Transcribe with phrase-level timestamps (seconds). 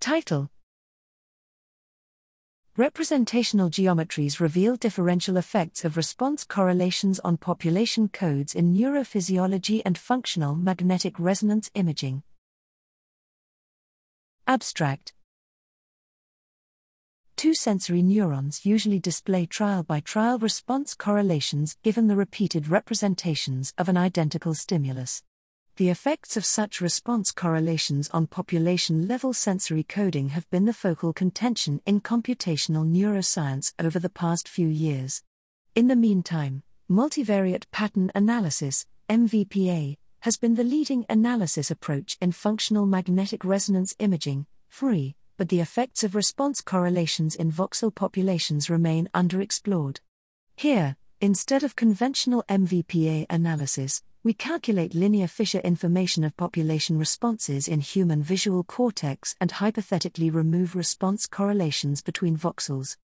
[0.00, 0.48] Title
[2.76, 10.54] Representational geometries reveal differential effects of response correlations on population codes in neurophysiology and functional
[10.54, 12.22] magnetic resonance imaging.
[14.46, 15.12] Abstract
[17.34, 23.88] Two sensory neurons usually display trial by trial response correlations given the repeated representations of
[23.88, 25.24] an identical stimulus.
[25.78, 31.12] The effects of such response correlations on population level sensory coding have been the focal
[31.12, 35.22] contention in computational neuroscience over the past few years.
[35.76, 42.84] In the meantime, multivariate pattern analysis, MVPA, has been the leading analysis approach in functional
[42.84, 50.00] magnetic resonance imaging, fMRI, but the effects of response correlations in voxel populations remain underexplored.
[50.56, 57.80] Here, instead of conventional MVPA analysis, we calculate linear Fisher information of population responses in
[57.80, 62.96] human visual cortex and hypothetically remove response correlations between voxels.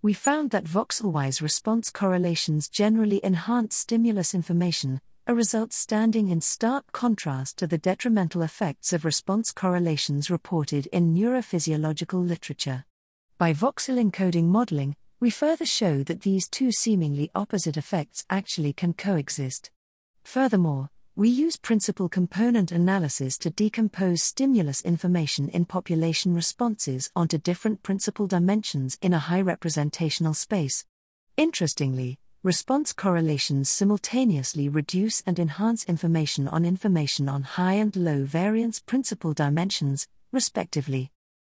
[0.00, 6.90] We found that voxel-wise response correlations generally enhance stimulus information, a result standing in stark
[6.92, 12.84] contrast to the detrimental effects of response correlations reported in neurophysiological literature.
[13.38, 18.94] By voxel encoding modeling, we further show that these two seemingly opposite effects actually can
[18.94, 19.70] coexist.
[20.22, 27.82] Furthermore, we use principal component analysis to decompose stimulus information in population responses onto different
[27.82, 30.84] principal dimensions in a high representational space.
[31.36, 38.80] Interestingly, response correlations simultaneously reduce and enhance information on information on high and low variance
[38.80, 41.10] principal dimensions, respectively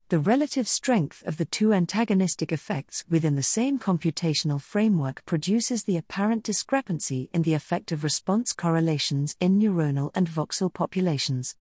[0.09, 5.97] the relative strength of the two antagonistic effects within the same computational framework produces the
[5.97, 11.57] apparent discrepancy in the effective response correlations in neuronal and voxel populations.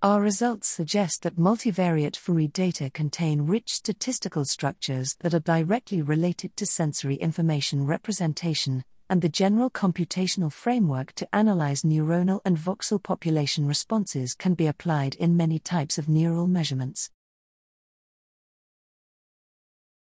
[0.00, 6.56] Our results suggest that multivariate FMRI data contain rich statistical structures that are directly related
[6.56, 13.66] to sensory information representation, and the general computational framework to analyze neuronal and voxel population
[13.66, 17.10] responses can be applied in many types of neural measurements.